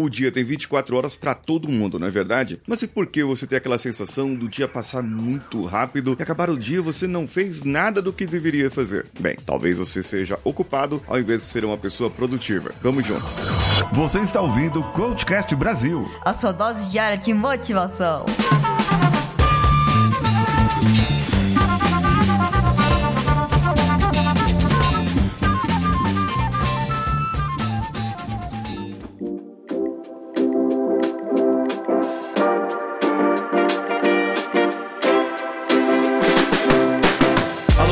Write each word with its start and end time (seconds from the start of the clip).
O 0.00 0.08
dia 0.08 0.32
tem 0.32 0.42
24 0.42 0.96
horas 0.96 1.14
para 1.14 1.34
todo 1.34 1.68
mundo, 1.68 1.98
não 1.98 2.06
é 2.06 2.10
verdade? 2.10 2.58
Mas 2.66 2.80
e 2.80 2.88
por 2.88 3.06
que 3.06 3.22
você 3.22 3.46
tem 3.46 3.58
aquela 3.58 3.76
sensação 3.76 4.34
do 4.34 4.48
dia 4.48 4.66
passar 4.66 5.02
muito 5.02 5.62
rápido 5.66 6.16
e 6.18 6.22
acabar 6.22 6.48
o 6.48 6.56
dia 6.56 6.80
você 6.80 7.06
não 7.06 7.28
fez 7.28 7.64
nada 7.64 8.00
do 8.00 8.10
que 8.10 8.24
deveria 8.24 8.70
fazer? 8.70 9.04
Bem, 9.20 9.36
talvez 9.44 9.76
você 9.76 10.02
seja 10.02 10.38
ocupado 10.42 11.02
ao 11.06 11.20
invés 11.20 11.42
de 11.42 11.48
ser 11.48 11.66
uma 11.66 11.76
pessoa 11.76 12.08
produtiva. 12.08 12.72
Vamos 12.80 13.04
juntos. 13.04 13.36
Você 13.92 14.20
está 14.20 14.40
ouvindo 14.40 14.80
o 14.80 14.92
Coachcast 14.92 15.54
Brasil. 15.54 16.10
A 16.24 16.32
sua 16.32 16.52
dose 16.52 16.90
diária 16.90 17.18
de 17.18 17.34
motivação. 17.34 18.24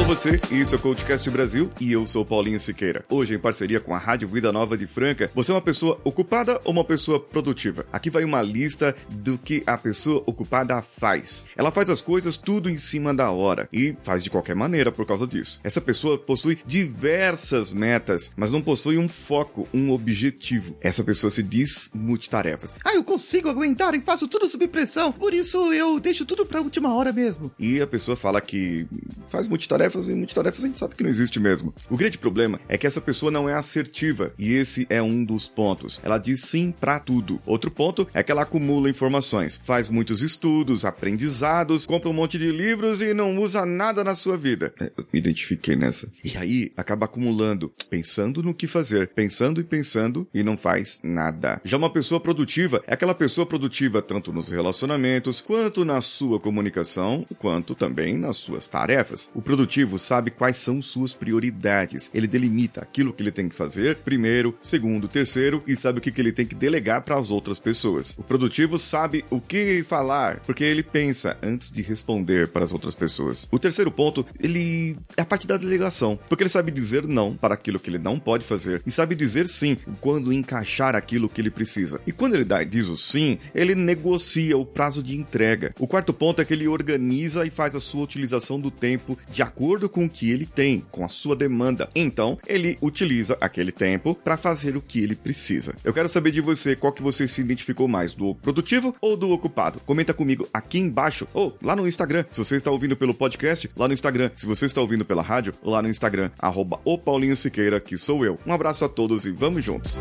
Você, 0.04 0.40
isso 0.50 0.74
é 0.74 0.78
o 0.78 0.80
Coachcast 0.80 1.28
Brasil 1.30 1.70
e 1.80 1.92
eu 1.92 2.06
sou 2.06 2.24
Paulinho 2.24 2.60
Siqueira. 2.60 3.04
Hoje, 3.10 3.34
em 3.34 3.38
parceria 3.38 3.80
com 3.80 3.94
a 3.94 3.98
Rádio 3.98 4.28
Vida 4.28 4.52
Nova 4.52 4.76
de 4.76 4.86
Franca, 4.86 5.30
você 5.34 5.50
é 5.50 5.54
uma 5.54 5.60
pessoa 5.60 6.00
ocupada 6.04 6.60
ou 6.64 6.72
uma 6.72 6.84
pessoa 6.84 7.20
produtiva? 7.20 7.84
Aqui 7.92 8.08
vai 8.08 8.24
uma 8.24 8.40
lista 8.40 8.94
do 9.10 9.36
que 9.36 9.62
a 9.66 9.76
pessoa 9.76 10.22
ocupada 10.24 10.80
faz. 10.80 11.46
Ela 11.56 11.70
faz 11.70 11.90
as 11.90 12.00
coisas 12.00 12.36
tudo 12.36 12.70
em 12.70 12.78
cima 12.78 13.12
da 13.12 13.30
hora 13.30 13.68
e 13.72 13.96
faz 14.02 14.22
de 14.22 14.30
qualquer 14.30 14.54
maneira 14.54 14.90
por 14.92 15.04
causa 15.04 15.26
disso. 15.26 15.60
Essa 15.62 15.80
pessoa 15.80 16.16
possui 16.16 16.58
diversas 16.64 17.72
metas, 17.72 18.32
mas 18.36 18.52
não 18.52 18.62
possui 18.62 18.96
um 18.98 19.08
foco, 19.08 19.68
um 19.74 19.90
objetivo. 19.90 20.76
Essa 20.80 21.04
pessoa 21.04 21.30
se 21.30 21.42
diz 21.42 21.90
multitarefas. 21.92 22.76
Ah, 22.84 22.94
eu 22.94 23.04
consigo 23.04 23.48
aguentar 23.48 23.94
e 23.94 24.00
faço 24.00 24.28
tudo 24.28 24.48
sob 24.48 24.68
pressão, 24.68 25.12
por 25.12 25.34
isso 25.34 25.72
eu 25.72 25.98
deixo 26.00 26.24
tudo 26.24 26.46
pra 26.46 26.60
última 26.60 26.94
hora 26.94 27.12
mesmo. 27.12 27.50
E 27.58 27.80
a 27.80 27.86
pessoa 27.86 28.16
fala 28.16 28.40
que 28.40 28.86
faz 29.28 29.48
multitarefas 29.48 29.97
e 30.08 30.14
multitarefas 30.14 30.64
a 30.64 30.66
gente 30.66 30.78
sabe 30.78 30.94
que 30.94 31.02
não 31.02 31.10
existe 31.10 31.40
mesmo. 31.40 31.74
O 31.90 31.96
grande 31.96 32.18
problema 32.18 32.60
é 32.68 32.78
que 32.78 32.86
essa 32.86 33.00
pessoa 33.00 33.32
não 33.32 33.48
é 33.48 33.54
assertiva 33.54 34.32
e 34.38 34.52
esse 34.52 34.86
é 34.88 35.02
um 35.02 35.24
dos 35.24 35.48
pontos. 35.48 36.00
Ela 36.04 36.18
diz 36.18 36.42
sim 36.42 36.70
para 36.70 37.00
tudo. 37.00 37.40
Outro 37.44 37.70
ponto 37.70 38.06
é 38.14 38.22
que 38.22 38.30
ela 38.30 38.42
acumula 38.42 38.88
informações, 38.88 39.60
faz 39.64 39.88
muitos 39.88 40.22
estudos, 40.22 40.84
aprendizados, 40.84 41.86
compra 41.86 42.08
um 42.08 42.12
monte 42.12 42.38
de 42.38 42.52
livros 42.52 43.02
e 43.02 43.14
não 43.14 43.38
usa 43.38 43.64
nada 43.64 44.04
na 44.04 44.14
sua 44.14 44.36
vida. 44.36 44.72
É, 44.80 44.92
eu 44.96 45.06
me 45.12 45.18
identifiquei 45.18 45.74
nessa. 45.74 46.08
E 46.22 46.36
aí 46.36 46.70
acaba 46.76 47.06
acumulando, 47.06 47.72
pensando 47.88 48.42
no 48.42 48.54
que 48.54 48.66
fazer, 48.66 49.08
pensando 49.08 49.60
e 49.60 49.64
pensando 49.64 50.28
e 50.34 50.42
não 50.42 50.56
faz 50.56 51.00
nada. 51.02 51.60
Já 51.64 51.76
uma 51.76 51.90
pessoa 51.90 52.20
produtiva 52.20 52.82
é 52.86 52.94
aquela 52.94 53.14
pessoa 53.14 53.46
produtiva 53.46 54.02
tanto 54.02 54.32
nos 54.32 54.48
relacionamentos, 54.48 55.40
quanto 55.40 55.84
na 55.84 56.00
sua 56.00 56.38
comunicação, 56.38 57.26
quanto 57.38 57.74
também 57.74 58.18
nas 58.18 58.36
suas 58.36 58.68
tarefas. 58.68 59.30
O 59.34 59.40
produtivo 59.40 59.77
sabe 59.98 60.30
quais 60.30 60.56
são 60.56 60.80
suas 60.82 61.14
prioridades. 61.14 62.10
Ele 62.14 62.26
delimita 62.26 62.80
aquilo 62.80 63.12
que 63.12 63.22
ele 63.22 63.30
tem 63.30 63.48
que 63.48 63.54
fazer 63.54 63.98
primeiro, 63.98 64.56
segundo, 64.62 65.06
terceiro 65.06 65.62
e 65.66 65.76
sabe 65.76 65.98
o 65.98 66.02
que, 66.02 66.10
que 66.10 66.20
ele 66.20 66.32
tem 66.32 66.46
que 66.46 66.54
delegar 66.54 67.02
para 67.02 67.16
as 67.16 67.30
outras 67.30 67.58
pessoas. 67.58 68.16
O 68.18 68.22
produtivo 68.22 68.78
sabe 68.78 69.24
o 69.30 69.40
que 69.40 69.82
falar 69.84 70.40
porque 70.40 70.64
ele 70.64 70.82
pensa 70.82 71.36
antes 71.42 71.70
de 71.70 71.82
responder 71.82 72.48
para 72.48 72.64
as 72.64 72.72
outras 72.72 72.94
pessoas. 72.94 73.48
O 73.50 73.58
terceiro 73.58 73.90
ponto, 73.90 74.26
ele 74.40 74.96
é 75.16 75.22
a 75.22 75.26
parte 75.26 75.46
da 75.46 75.56
delegação, 75.56 76.18
porque 76.28 76.42
ele 76.42 76.50
sabe 76.50 76.70
dizer 76.70 77.06
não 77.06 77.36
para 77.36 77.54
aquilo 77.54 77.78
que 77.78 77.90
ele 77.90 77.98
não 77.98 78.18
pode 78.18 78.44
fazer 78.44 78.82
e 78.86 78.90
sabe 78.90 79.14
dizer 79.14 79.48
sim 79.48 79.76
quando 80.00 80.32
encaixar 80.32 80.96
aquilo 80.96 81.28
que 81.28 81.40
ele 81.40 81.50
precisa. 81.50 82.00
E 82.06 82.12
quando 82.12 82.34
ele 82.34 82.44
dá, 82.44 82.62
diz 82.64 82.86
o 82.86 82.96
sim, 82.96 83.38
ele 83.54 83.74
negocia 83.74 84.56
o 84.56 84.64
prazo 84.64 85.02
de 85.02 85.16
entrega. 85.16 85.74
O 85.78 85.86
quarto 85.86 86.12
ponto 86.12 86.40
é 86.40 86.44
que 86.44 86.54
ele 86.54 86.68
organiza 86.68 87.46
e 87.46 87.50
faz 87.50 87.74
a 87.74 87.80
sua 87.80 88.02
utilização 88.02 88.60
do 88.60 88.70
tempo 88.70 89.18
de 89.30 89.42
acordo 89.42 89.67
acordo 89.68 89.86
com 89.86 90.06
o 90.06 90.08
que 90.08 90.30
ele 90.30 90.46
tem, 90.46 90.82
com 90.90 91.04
a 91.04 91.08
sua 91.08 91.36
demanda. 91.36 91.90
Então, 91.94 92.38
ele 92.46 92.78
utiliza 92.80 93.36
aquele 93.38 93.70
tempo 93.70 94.14
para 94.14 94.34
fazer 94.34 94.78
o 94.78 94.80
que 94.80 95.02
ele 95.02 95.14
precisa. 95.14 95.74
Eu 95.84 95.92
quero 95.92 96.08
saber 96.08 96.30
de 96.30 96.40
você 96.40 96.74
qual 96.74 96.90
que 96.90 97.02
você 97.02 97.28
se 97.28 97.42
identificou 97.42 97.86
mais, 97.86 98.14
do 98.14 98.34
produtivo 98.36 98.96
ou 98.98 99.14
do 99.14 99.28
ocupado? 99.30 99.78
Comenta 99.80 100.14
comigo 100.14 100.48
aqui 100.54 100.78
embaixo 100.78 101.28
ou 101.34 101.54
lá 101.62 101.76
no 101.76 101.86
Instagram. 101.86 102.24
Se 102.30 102.38
você 102.38 102.56
está 102.56 102.70
ouvindo 102.70 102.96
pelo 102.96 103.12
podcast, 103.12 103.70
lá 103.76 103.86
no 103.86 103.92
Instagram. 103.92 104.30
Se 104.32 104.46
você 104.46 104.64
está 104.64 104.80
ouvindo 104.80 105.04
pela 105.04 105.20
rádio, 105.20 105.52
lá 105.62 105.82
no 105.82 105.90
Instagram, 105.90 106.30
arroba 106.38 106.80
o 106.82 106.96
Paulinho 106.96 107.36
Siqueira, 107.36 107.78
que 107.78 107.98
sou 107.98 108.24
eu. 108.24 108.38
Um 108.46 108.54
abraço 108.54 108.86
a 108.86 108.88
todos 108.88 109.26
e 109.26 109.30
vamos 109.30 109.62
juntos. 109.62 110.00